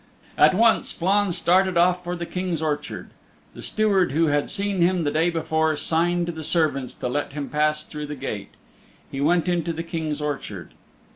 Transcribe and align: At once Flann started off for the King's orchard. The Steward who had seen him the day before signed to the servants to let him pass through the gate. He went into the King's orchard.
At 0.35 0.55
once 0.55 0.91
Flann 0.91 1.31
started 1.31 1.77
off 1.77 2.03
for 2.03 2.15
the 2.15 2.25
King's 2.25 2.59
orchard. 2.59 3.11
The 3.53 3.61
Steward 3.61 4.13
who 4.13 4.25
had 4.29 4.49
seen 4.49 4.81
him 4.81 5.03
the 5.03 5.11
day 5.11 5.29
before 5.29 5.75
signed 5.75 6.25
to 6.25 6.31
the 6.31 6.43
servants 6.43 6.95
to 6.95 7.07
let 7.07 7.33
him 7.33 7.49
pass 7.49 7.85
through 7.85 8.07
the 8.07 8.15
gate. 8.15 8.55
He 9.11 9.21
went 9.21 9.47
into 9.47 9.73
the 9.73 9.83
King's 9.83 10.19
orchard. 10.19 10.69